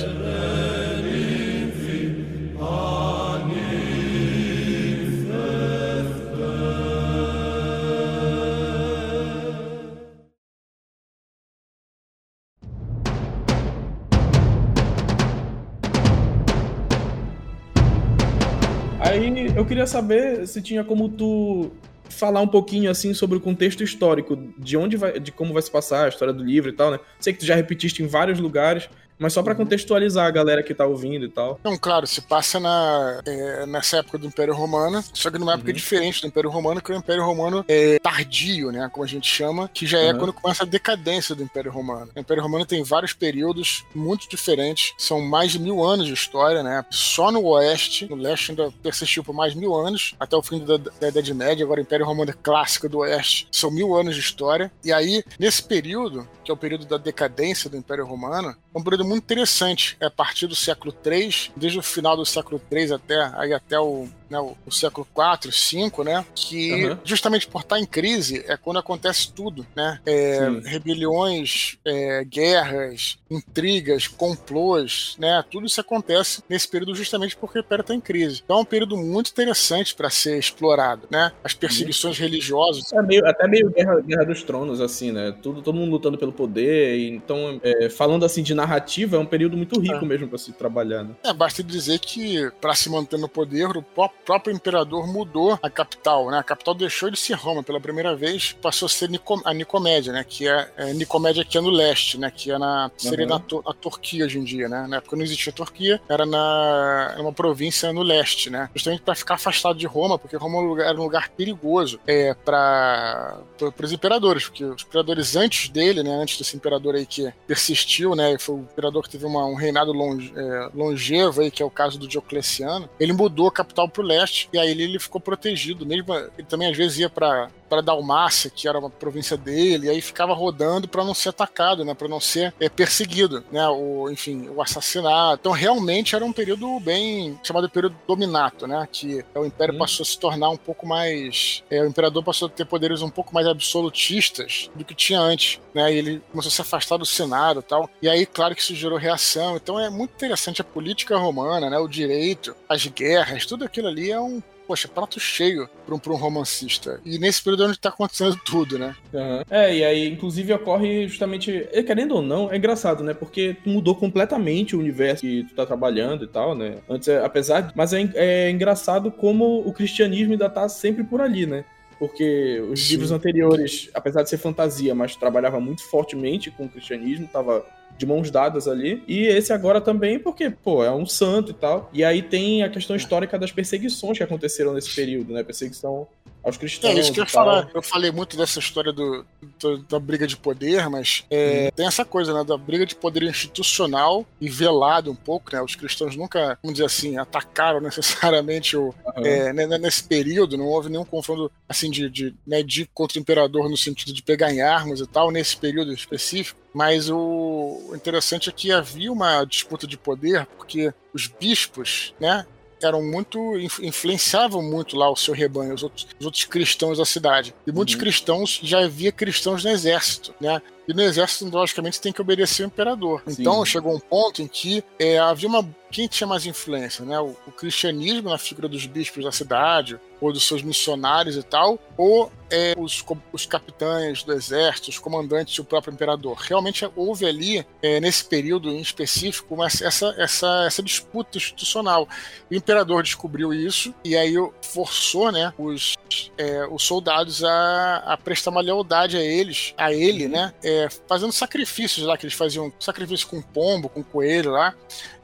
[19.17, 21.71] Aí eu queria saber se tinha como tu
[22.07, 25.71] falar um pouquinho assim sobre o contexto histórico, de onde vai, de como vai se
[25.71, 26.99] passar a história do livro e tal, né?
[27.19, 28.87] Sei que tu já repetiste em vários lugares,
[29.19, 29.59] mas só para uhum.
[29.59, 31.57] contextualizar a galera que tá ouvindo e tal.
[31.59, 35.69] Então, claro, se passa na, é, nessa época do Império Romano, só que numa época
[35.69, 35.75] uhum.
[35.75, 38.89] diferente do Império Romano, que é o Império Romano é tardio, né?
[38.91, 40.19] Como a gente chama, que já é uhum.
[40.19, 42.11] quando começa a decadência do Império Romano.
[42.15, 46.63] O Império Romano tem vários períodos muito diferentes, são mais de mil anos de história,
[46.63, 46.85] né?
[46.89, 50.77] Só no Oeste, no Leste ainda persistiu por mais mil anos, até o fim da,
[50.77, 54.21] da Idade Média, agora o Império Romano é clássico do Oeste, são mil anos de
[54.21, 54.71] história.
[54.83, 59.05] E aí, nesse período, que é o período da decadência do Império Romano, um período
[59.05, 59.97] muito interessante.
[59.99, 63.79] É a partir do século III, desde o final do século III até, aí até
[63.79, 66.97] o né, o, o, século IV, V, né, que uhum.
[67.03, 74.07] justamente por estar em crise é quando acontece tudo, né, é, rebeliões, é, guerras, intrigas,
[74.07, 78.41] complôs, né, tudo isso acontece nesse período justamente porque o Império está em crise.
[78.43, 82.23] Então é um período muito interessante para ser explorado, né, as perseguições uhum.
[82.23, 82.91] religiosas.
[82.93, 86.31] É meio, até meio guerra, guerra dos Tronos, assim, né, tudo, todo mundo lutando pelo
[86.31, 90.07] poder, então, é, falando assim de narrativa, é um período muito rico é.
[90.07, 91.15] mesmo para se trabalhar, né.
[91.23, 95.69] É, basta dizer que para se manter no poder, o próprio próprio imperador mudou a
[95.69, 96.37] capital, né?
[96.37, 100.11] A capital deixou de ser Roma pela primeira vez, passou a ser Nicom a Nicomédia,
[100.11, 100.25] né?
[100.27, 102.29] Que é, é Nicomédia aqui é no leste, né?
[102.29, 103.31] Que é na, seria uhum.
[103.31, 104.85] na, na, Turquia hoje em dia, né?
[104.85, 108.69] Na época não existia Turquia, era na uma província no leste, né?
[108.75, 113.39] Justamente para ficar afastado de Roma, porque Roma era um lugar perigoso é, para
[113.81, 116.11] os imperadores, porque os imperadores antes dele, né?
[116.11, 118.37] Antes desse imperador aí que persistiu, né?
[118.37, 121.71] Foi o imperador que teve uma, um reinado longe, é, longevo aí, que é o
[121.71, 122.89] caso do Diocleciano.
[122.99, 124.16] Ele mudou a capital para o leste
[124.51, 125.85] e aí ele, ele ficou protegido.
[125.85, 129.89] Mesmo ele também às vezes ia para para Dalmácia, que era uma província dele, e
[129.89, 134.09] aí ficava rodando para não ser atacado, né, para não ser é, perseguido, né, o,
[134.09, 135.39] enfim, o assassinato.
[135.41, 139.79] Então realmente era um período bem chamado período dominato, né, que o império hum.
[139.79, 143.09] passou a se tornar um pouco mais, é, o imperador passou a ter poderes um
[143.09, 147.05] pouco mais absolutistas do que tinha antes, né, e ele começou a se afastar do
[147.05, 147.89] senado, e tal.
[148.01, 149.55] E aí, claro que isso gerou reação.
[149.55, 154.11] Então é muito interessante a política romana, né, o direito, as guerras, tudo aquilo ali
[154.11, 156.99] é um poxa, prato cheio para um, pra um romancista.
[157.05, 158.95] E nesse período é onde tá acontecendo tudo, né?
[159.13, 159.43] Uhum.
[159.49, 161.67] É, e aí, inclusive, ocorre justamente.
[161.71, 163.13] É, querendo ou não, é engraçado, né?
[163.13, 166.75] Porque mudou completamente o universo que tu tá trabalhando e tal, né?
[166.89, 167.73] Antes, é, apesar de.
[167.75, 171.63] Mas é, é engraçado como o cristianismo ainda tá sempre por ali, né?
[171.99, 172.91] porque os Sim.
[172.91, 177.65] livros anteriores, apesar de ser fantasia, mas trabalhava muito fortemente com o cristianismo, tava
[177.97, 179.03] de mãos dadas ali.
[179.07, 181.89] E esse agora também, porque, pô, é um santo e tal.
[181.93, 185.43] E aí tem a questão histórica das perseguições que aconteceram nesse período, né?
[185.43, 186.07] Perseguição
[186.47, 186.95] aos cristãos.
[186.95, 187.69] É isso que eu ia falar.
[187.73, 189.25] Eu falei muito dessa história do,
[189.59, 191.75] do da briga de poder, mas é, hum.
[191.75, 192.43] tem essa coisa, né?
[192.43, 195.61] Da briga de poder institucional e velado um pouco, né?
[195.61, 199.25] Os cristãos nunca, vamos dizer assim, atacaram necessariamente o, uhum.
[199.25, 203.69] é, nesse período, não houve nenhum confronto assim de, de, né, de contra o imperador
[203.69, 206.59] no sentido de pegar em armas e tal, nesse período específico.
[206.73, 212.45] Mas o interessante é que havia uma disputa de poder, porque os bispos, né,
[212.81, 217.53] eram muito influenciavam muito lá o seu rebanho, os outros, os outros cristãos da cidade.
[217.65, 217.99] E muitos uhum.
[217.99, 220.61] cristãos já havia cristãos no exército, né?
[220.87, 223.21] E no exército, logicamente, tem que obedecer ao imperador.
[223.27, 223.41] Sim.
[223.41, 225.67] Então chegou um ponto em que é, havia uma.
[225.89, 227.19] Quem tinha mais influência, né?
[227.19, 231.79] O, o, cristianismo na figura dos bispos da cidade, ou dos seus missionários e tal,
[231.95, 236.37] ou é, os, os capitães do exército, os comandantes e o próprio imperador.
[236.37, 242.07] Realmente houve ali, é, nesse período em específico, uma, essa, essa, essa disputa institucional.
[242.51, 245.95] O imperador descobriu isso e aí forçou né, os
[246.37, 250.53] é, os soldados a, a, prestar uma lealdade a eles, a ele, né?
[250.63, 254.73] É, fazendo sacrifícios lá, que eles faziam sacrifício com pombo, com coelho lá,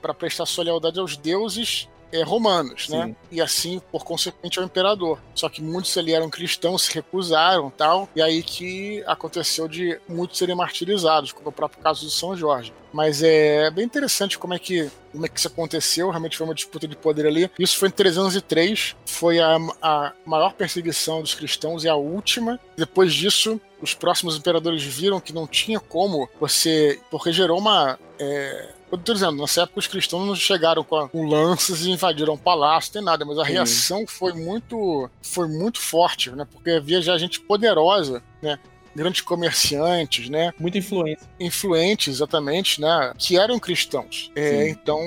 [0.04, 3.02] para prestar sua lealdade aos deuses é, romanos, né?
[3.02, 3.08] Sim.
[3.08, 3.16] né?
[3.32, 5.18] E assim, por consequente, ao imperador.
[5.34, 10.38] Só que muitos ali eram cristãos, se recusaram tal, e aí que aconteceu de muitos
[10.38, 12.72] serem martirizados, como o próprio caso de São Jorge.
[12.92, 16.56] Mas é bem interessante como é que como é que isso aconteceu, realmente foi uma
[16.56, 17.50] disputa de poder ali.
[17.58, 22.60] Isso foi em 303, foi a, a maior perseguição dos cristãos e a última.
[22.76, 27.00] Depois disso, os próximos imperadores viram que não tinha como você.
[27.12, 28.00] Porque gerou uma.
[28.18, 32.36] É, eu tô dizendo, nessa época os cristãos não chegaram com, com lanças e invadiram
[32.36, 36.46] o palácio, tem nada, mas a reação foi muito, foi muito forte, né?
[36.52, 38.60] Porque havia já gente poderosa, né?
[38.96, 40.52] Grandes comerciantes, né?
[40.60, 41.28] Muita influência.
[41.40, 43.14] Influentes, exatamente, né?
[43.18, 44.32] Que eram cristãos.
[44.36, 45.00] É, então,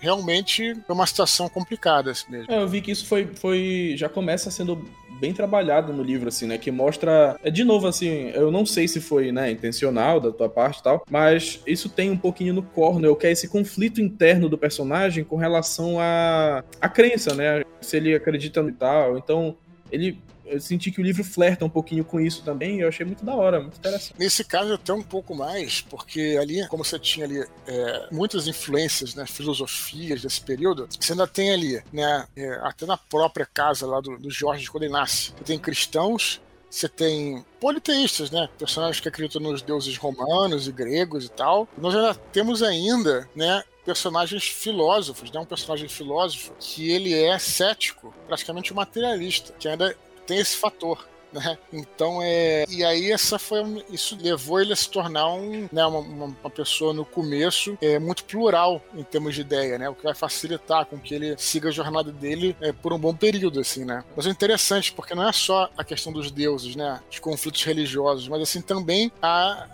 [0.00, 2.52] realmente foi uma situação complicada assim mesmo.
[2.52, 4.84] É, eu vi que isso foi, foi já começa sendo
[5.18, 6.58] bem trabalhado no livro, assim, né?
[6.58, 7.38] Que mostra.
[7.42, 10.82] É, de novo, assim, eu não sei se foi, né, intencional da tua parte e
[10.82, 15.24] tal, mas isso tem um pouquinho no corno, que é esse conflito interno do personagem
[15.24, 17.62] com relação à a, a crença, né?
[17.80, 19.16] Se ele acredita no tal.
[19.16, 19.56] Então,
[19.90, 23.04] ele eu senti que o livro flerta um pouquinho com isso também, e eu achei
[23.04, 24.18] muito da hora, muito interessante.
[24.18, 29.14] Nesse caso, até um pouco mais, porque ali, como você tinha ali é, muitas influências,
[29.14, 34.00] né, filosofias desse período, você ainda tem ali, né, é, até na própria casa lá
[34.00, 38.48] do, do Jorge, quando ele nasce, você tem cristãos, você tem politeístas, né?
[38.58, 41.66] Personagens que acreditam nos deuses romanos e gregos e tal.
[41.78, 43.62] Nós ainda temos ainda, né?
[43.84, 45.40] Personagens filósofos, né?
[45.40, 51.06] Um personagem filósofo que ele é cético, praticamente materialista, que ainda tem esse fator.
[51.32, 51.58] Né?
[51.72, 52.64] Então é.
[52.68, 53.84] E aí essa foi.
[53.90, 58.24] Isso levou ele a se tornar um, né, uma, uma pessoa no começo é, muito
[58.24, 59.88] plural em termos de ideia, né?
[59.88, 63.14] O que vai facilitar com que ele siga a jornada dele é, por um bom
[63.14, 64.04] período, assim, né?
[64.16, 67.00] Mas é interessante, porque não é só a questão dos deuses, né?
[67.10, 69.66] Os conflitos religiosos, mas assim também a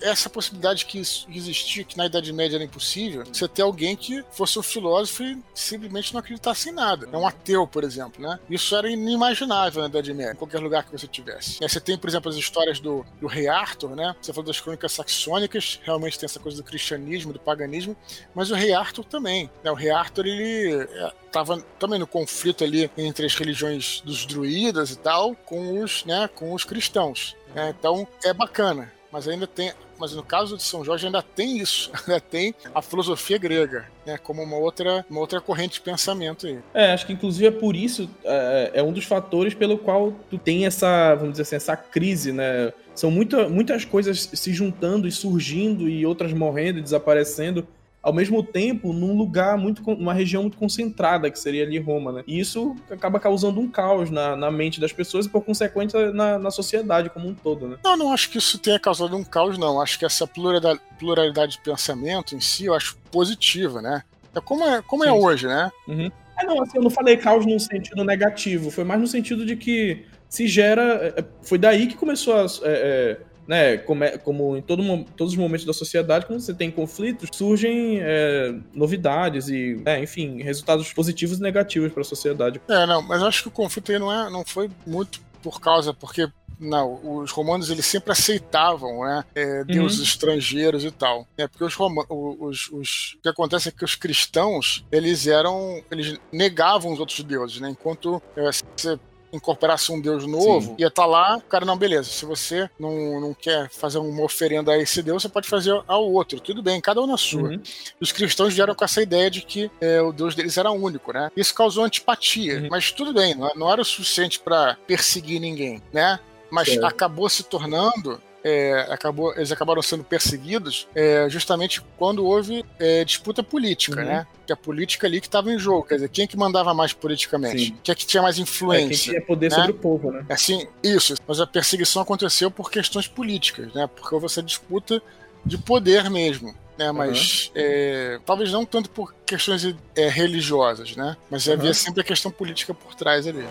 [0.00, 4.58] essa possibilidade que existia, que na Idade Média era impossível, você ter alguém que fosse
[4.58, 7.08] um filósofo e simplesmente não acreditasse em nada.
[7.12, 8.38] É um ateu, por exemplo, né?
[8.48, 11.58] Isso era inimaginável na Idade Média, em qualquer lugar que você tivesse.
[11.60, 14.14] Você tem, por exemplo, as histórias do, do rei Arthur, né?
[14.20, 17.96] Você falou das crônicas saxônicas, realmente tem essa coisa do cristianismo, do paganismo,
[18.34, 19.50] mas o rei Arthur também.
[19.62, 19.70] Né?
[19.70, 20.88] O rei Arthur, ele
[21.26, 26.04] estava é, também no conflito ali entre as religiões dos druidas e tal, com os,
[26.04, 27.36] né, com os cristãos.
[27.54, 29.72] É, então é bacana mas ainda tem.
[29.96, 34.18] Mas no caso de São Jorge ainda tem isso, ainda tem a filosofia grega, né,
[34.18, 36.58] como uma outra, uma outra corrente de pensamento aí.
[36.74, 40.36] É, acho que inclusive é por isso, é, é um dos fatores pelo qual tu
[40.36, 42.72] tem essa, vamos dizer assim, essa crise, né?
[42.92, 47.64] São muita, muitas coisas se juntando e surgindo e outras morrendo e desaparecendo
[48.04, 52.24] ao mesmo tempo num lugar muito, numa região muito concentrada, que seria ali Roma, né?
[52.26, 56.38] E isso acaba causando um caos na, na mente das pessoas e, por consequência, na,
[56.38, 57.78] na sociedade como um todo, né?
[57.82, 59.80] Não, não acho que isso tenha causado um caos, não.
[59.80, 64.02] Acho que essa pluralidade, pluralidade de pensamento em si, eu acho positiva, né?
[64.34, 65.72] É como é, como é hoje, né?
[65.88, 66.10] Uhum.
[66.38, 69.56] É, não, assim, eu não falei caos num sentido negativo, foi mais no sentido de
[69.56, 71.14] que se gera.
[71.16, 72.44] É, foi daí que começou a.
[72.44, 74.82] É, é né, como, é, como em todo,
[75.16, 80.42] todos os momentos da sociedade, quando você tem conflitos, surgem é, novidades e, é, enfim,
[80.42, 82.60] resultados positivos e negativos para a sociedade.
[82.68, 85.92] É, não, mas acho que o conflito aí não, é, não foi muito por causa,
[85.92, 86.28] porque
[86.58, 90.04] não, os romanos eles sempre aceitavam né, é, deuses uhum.
[90.04, 91.26] estrangeiros e tal.
[91.36, 95.82] É, porque os, romanos, os, os, o que acontece é que os cristãos eles eram.
[95.90, 97.70] eles negavam os outros deuses, né?
[97.70, 98.98] Enquanto é, você
[99.34, 100.76] incorporasse um deus novo, Sim.
[100.78, 104.22] ia estar tá lá, o cara, não, beleza, se você não, não quer fazer uma
[104.22, 106.40] oferenda a esse deus, você pode fazer ao outro.
[106.40, 107.50] Tudo bem, cada um na sua.
[107.50, 107.62] Uhum.
[108.00, 111.30] Os cristãos vieram com essa ideia de que é, o deus deles era único, né?
[111.36, 112.68] Isso causou antipatia, uhum.
[112.70, 116.18] mas tudo bem, não, não era o suficiente para perseguir ninguém, né?
[116.50, 116.84] Mas é.
[116.84, 123.42] acabou se tornando é, acabou, eles acabaram sendo perseguidos é, justamente quando houve é, disputa
[123.42, 124.06] política, uhum.
[124.06, 124.26] né?
[124.46, 126.92] Que a política ali que estava em jogo, quer dizer, quem é que mandava mais
[126.92, 127.66] politicamente?
[127.66, 127.78] Sim.
[127.82, 128.84] Quem é que tinha mais influência?
[128.84, 129.56] É, quem tinha poder né?
[129.56, 130.26] sobre o povo, né?
[130.28, 131.14] Assim, isso.
[131.26, 133.86] Mas a perseguição aconteceu por questões políticas, né?
[133.86, 135.02] Porque houve essa disputa
[135.44, 136.54] de poder mesmo.
[136.76, 137.52] Né, mas uhum.
[137.54, 141.16] é, talvez não tanto por questões é, religiosas, né?
[141.30, 141.52] Mas uhum.
[141.52, 143.46] havia sempre a questão política por trás ali.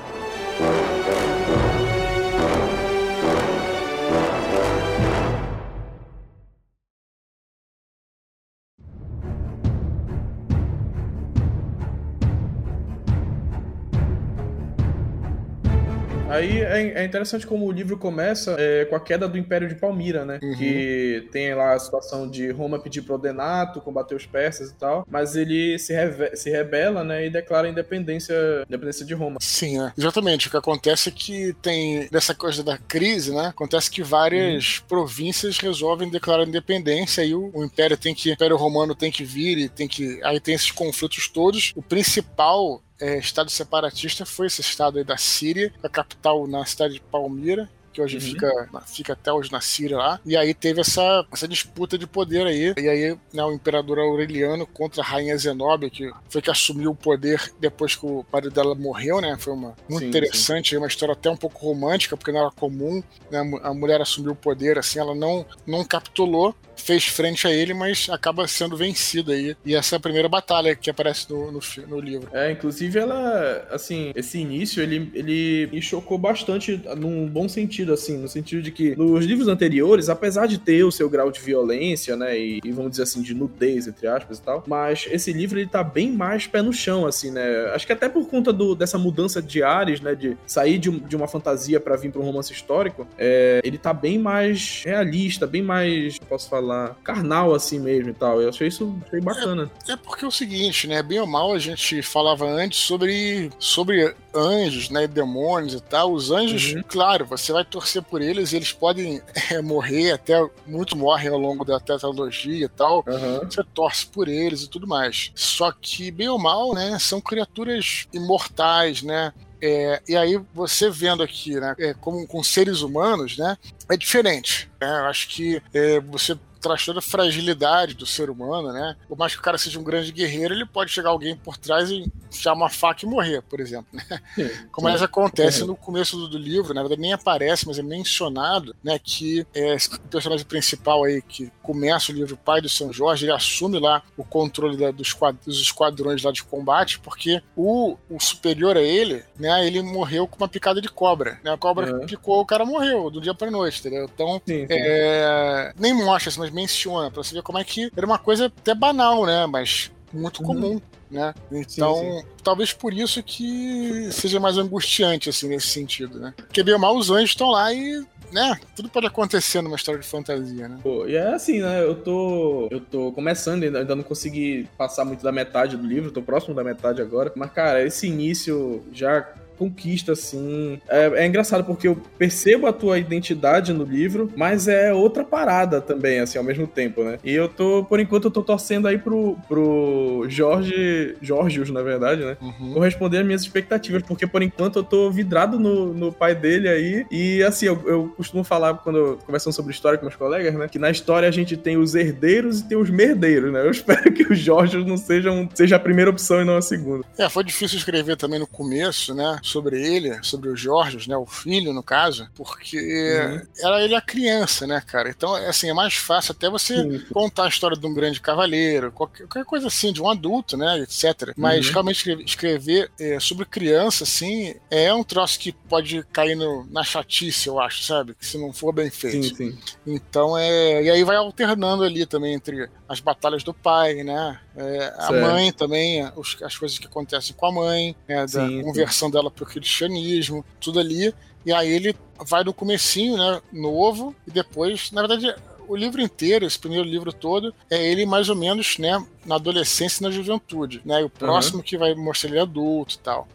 [16.33, 19.75] Aí é, é, interessante como o livro começa é, com a queda do Império de
[19.75, 20.39] Palmira, né?
[20.41, 20.55] Uhum.
[20.57, 25.05] Que tem lá a situação de Roma pedir pro Odenato, combater os persas e tal,
[25.09, 25.93] mas ele se,
[26.33, 27.27] se rebela, né?
[27.27, 28.33] E declara a independência,
[28.67, 29.37] independência de Roma.
[29.39, 29.93] Sim, é.
[29.95, 30.47] exatamente.
[30.47, 33.47] O que acontece é que tem, dessa coisa da crise, né?
[33.47, 34.87] Acontece que várias uhum.
[34.87, 39.23] províncias resolvem declarar independência e o, o Império tem que, o Império Romano tem que
[39.23, 41.73] vir e tem que, aí tem esses conflitos todos.
[41.75, 46.93] O principal é, estado separatista foi esse estado aí da Síria, a capital na cidade
[46.93, 48.21] de Palmira, que hoje uhum.
[48.21, 50.19] fica, fica até hoje na Síria lá.
[50.25, 52.73] E aí teve essa, essa disputa de poder aí.
[52.75, 56.95] E aí, né, o imperador Aureliano contra a rainha Zenóbia, que foi que assumiu o
[56.95, 59.37] poder depois que o marido dela morreu, né?
[59.37, 60.77] Foi uma muito sim, interessante, sim.
[60.77, 63.39] uma história até um pouco romântica, porque não era comum, né?
[63.61, 68.07] A mulher assumiu o poder assim, ela não não capitulou, fez frente a ele, mas
[68.09, 69.55] acaba sendo vencida aí.
[69.65, 72.29] E essa é a primeira batalha que aparece no, no, no, livro.
[72.33, 78.17] É, inclusive ela, assim, esse início, ele, ele me chocou bastante num bom sentido, assim,
[78.17, 82.15] no sentido de que nos livros anteriores, apesar de ter o seu grau de violência,
[82.15, 85.59] né, e, e vamos dizer assim, de nudez, entre aspas e tal, mas esse livro,
[85.59, 88.75] ele tá bem mais pé no chão, assim, né, acho que até por conta do,
[88.75, 92.25] dessa mudança de ares, né, de sair de, de uma fantasia para vir para um
[92.25, 97.79] romance histórico, é, ele tá bem mais realista, bem mais, posso falar, falar, carnal assim
[97.79, 98.41] mesmo e tal.
[98.41, 99.69] Eu achei isso achei bacana.
[99.87, 101.03] É, é, porque é o seguinte, né?
[101.03, 105.05] Bem ou mal, a gente falava antes sobre, sobre anjos, né?
[105.05, 106.13] Demônios e tal.
[106.13, 106.83] Os anjos, uhum.
[106.87, 109.21] claro, você vai torcer por eles, eles podem
[109.51, 113.03] é, morrer, até muitos morrem ao longo da tetralogia e tal.
[113.07, 113.39] Uhum.
[113.49, 115.31] Você torce por eles e tudo mais.
[115.35, 116.97] Só que, bem ou mal, né?
[116.99, 119.33] São criaturas imortais, né?
[119.65, 123.57] É, e aí você vendo aqui, né, é, como com seres humanos, né,
[123.89, 124.69] é diferente.
[124.81, 124.89] Né?
[124.89, 128.95] Eu acho que é, você traz toda a fragilidade do ser humano, né?
[129.07, 131.91] Por mais que o cara seja um grande guerreiro, ele pode chegar alguém por trás
[131.91, 133.87] e enfiar uma faca e morrer, por exemplo.
[133.91, 134.21] Né?
[134.33, 135.03] Sim, Como sim.
[135.03, 138.97] acontece no começo do, do, livro, na verdade nem aparece, mas é mencionado, né?
[138.97, 143.33] Que é, o personagem principal aí, que começa o livro, pai do São Jorge, ele
[143.33, 145.13] assume lá o controle da, dos,
[145.45, 149.67] dos esquadrões lá de combate, porque o, o, superior a ele, né?
[149.67, 151.39] Ele morreu com uma picada de cobra.
[151.43, 151.51] Né?
[151.51, 152.05] A cobra uhum.
[152.05, 154.09] picou, o cara morreu do dia pra noite, entendeu?
[154.13, 158.45] Então, é, nem mostra, mas menciona, para você ver como é que era uma coisa
[158.45, 159.45] até banal, né?
[159.45, 160.47] Mas muito uhum.
[160.47, 160.81] comum.
[161.09, 161.31] Né?
[161.51, 162.25] Então, sim, sim.
[162.43, 166.33] talvez por isso que seja mais angustiante, assim, nesse sentido, né?
[166.35, 168.59] Porque bem mal os anjos estão lá e né?
[168.75, 170.79] Tudo pode acontecer numa história de fantasia, né?
[170.81, 171.83] Pô, e é assim, né?
[171.83, 172.67] Eu tô.
[172.71, 176.55] Eu tô começando, ainda, ainda não consegui passar muito da metade do livro, tô próximo
[176.55, 177.31] da metade agora.
[177.35, 179.21] Mas, cara, esse início já
[179.57, 180.79] conquista, assim.
[180.87, 185.81] É, é, engraçado porque eu percebo a tua identidade no livro, mas é outra parada
[185.81, 187.19] também, assim, ao mesmo tempo, né?
[187.23, 191.15] E eu tô, por enquanto, eu tô torcendo aí pro, pro Jorge.
[191.21, 192.37] Jorgios, na verdade, né?
[192.41, 192.73] Uhum.
[192.73, 197.05] Corresponder às minhas expectativas, porque por enquanto eu tô vidrado no, no pai dele aí.
[197.11, 200.67] E assim, eu, eu costumo falar quando conversando sobre história com meus colegas, né?
[200.67, 203.61] Que na história a gente tem os herdeiros e tem os merdeiros, né?
[203.61, 207.05] Eu espero que os Jorge não sejam seja a primeira opção e não a segunda.
[207.17, 209.39] É, foi difícil escrever também no começo, né?
[209.43, 213.41] Sobre ele, sobre o Jorge, né, o filho no caso, porque uhum.
[213.59, 215.09] era ele a criança, né, cara?
[215.09, 217.05] Então, assim, é mais fácil até você Sim.
[217.13, 220.79] contar a história de um grande cavaleiro, qualquer, qualquer, coisa assim, de um adulto, né,
[220.79, 221.33] etc.
[221.35, 221.73] Mas uhum.
[221.73, 226.83] realmente escrever, escrever é, sobre criança, assim, é um troço que pode cair no, na
[226.83, 228.15] chatice, eu acho, sabe?
[228.21, 229.27] Se não for bem feito.
[229.27, 229.57] Sim, sim.
[229.85, 230.83] Então, é.
[230.83, 234.39] E aí vai alternando ali também entre as batalhas do pai, né?
[234.55, 238.61] É, a mãe também, os, as coisas que acontecem com a mãe, né, da sim,
[238.61, 239.13] conversão sim.
[239.13, 241.13] dela para o cristianismo, tudo ali.
[241.45, 245.35] E aí ele vai no comecinho, né, novo, e depois, na verdade,
[245.67, 250.01] o livro inteiro, esse primeiro livro todo, é ele mais ou menos, né, na adolescência
[250.01, 251.01] e na juventude, né?
[251.01, 251.63] E o próximo uhum.
[251.63, 253.27] que vai mostrar ele adulto e tal.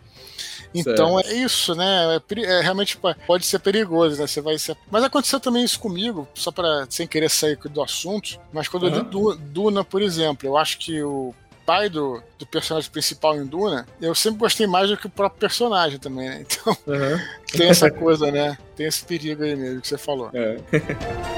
[0.75, 1.31] Então certo.
[1.31, 2.17] é isso, né?
[2.17, 4.27] É, é, realmente pode ser perigoso, né?
[4.27, 4.77] Você vai ser...
[4.91, 9.09] Mas aconteceu também isso comigo, só para sem querer sair do assunto, mas quando uhum.
[9.13, 11.35] eu li Duna, por exemplo, eu acho que o
[11.69, 15.39] pai do, do personagem principal em Duna, eu sempre gostei mais do que o próprio
[15.39, 16.47] personagem também, né?
[16.49, 17.19] Então uhum.
[17.53, 18.57] tem essa coisa, né?
[18.75, 20.31] Tem esse perigo aí mesmo que você falou.
[20.33, 20.57] É.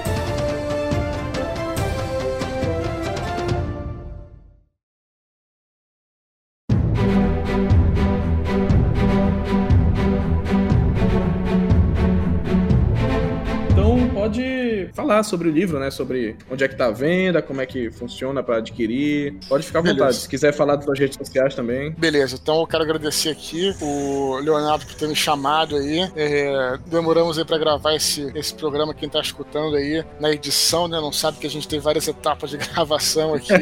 [15.10, 15.90] falar sobre o livro, né?
[15.90, 19.34] Sobre onde é que tá a venda, como é que funciona para adquirir.
[19.48, 19.98] Pode ficar à vontade.
[19.98, 20.20] Beleza.
[20.20, 21.90] Se quiser falar das suas redes sociais também.
[21.98, 26.08] Beleza, então eu quero agradecer aqui o Leonardo por ter me chamado aí.
[26.14, 31.00] É, demoramos aí para gravar esse, esse programa, quem tá escutando aí na edição, né?
[31.00, 33.52] Não sabe que a gente tem várias etapas de gravação aqui.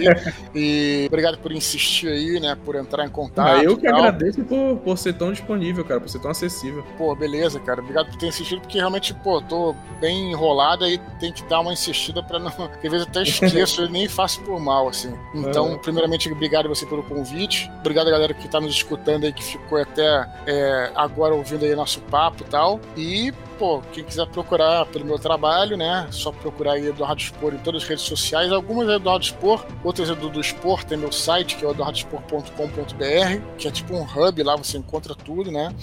[0.55, 2.59] e obrigado por insistir aí, né?
[2.63, 3.59] Por entrar em contato.
[3.59, 6.85] Ah, eu que agradeço por, por ser tão disponível, cara, por ser tão acessível.
[6.99, 7.81] Pô, beleza, cara.
[7.81, 11.73] Obrigado por ter insistido, porque realmente, pô, tô bem enrolado e tem que dar uma
[11.73, 12.49] insistida para não.
[12.59, 15.13] Às vezes até esqueço e nem faço por mal, assim.
[15.35, 17.71] Então, primeiramente, obrigado você pelo convite.
[17.81, 21.75] Obrigado a galera que tá nos escutando aí, que ficou até é, agora ouvindo aí
[21.75, 22.81] nosso papo e tal.
[22.97, 26.07] E pô, quem quiser procurar pelo meu trabalho, né?
[26.11, 28.53] Só procurar aí Eduardo Spor em todas as redes sociais.
[28.53, 33.43] Algumas é Eduardo Spor, outras é do, do Spor, tem meu site, que é eduardospor.com.br,
[33.59, 35.75] que é tipo um hub, lá você encontra tudo, né?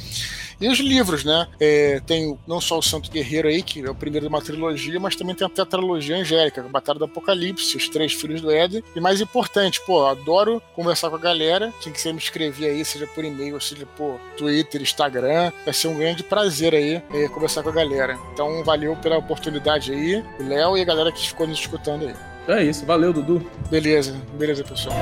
[0.60, 1.47] E os livros, né?
[1.60, 4.99] É, tem não só o Santo Guerreiro aí, que é o primeiro de uma trilogia,
[4.99, 8.84] mas também tem a tetralogia angélica, a Batalha do Apocalipse, Os Três Filhos do Éden.
[8.95, 11.74] E mais importante, pô, adoro conversar com a galera.
[11.82, 15.97] Quem quiser me escrever aí, seja por e-mail, seja por Twitter, Instagram, vai ser um
[15.97, 18.18] grande prazer aí é, conversar com a galera.
[18.34, 22.16] Então, valeu pela oportunidade aí, Léo e a galera que ficou nos escutando aí.
[22.47, 23.45] É isso, valeu, Dudu.
[23.70, 24.95] Beleza, beleza, pessoal.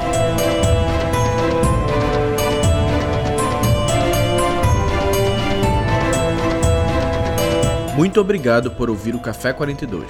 [7.96, 10.04] Muito obrigado por ouvir o Café 42.